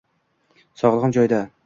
Sog`lig`im 0.83 1.15
joyida 1.19 1.43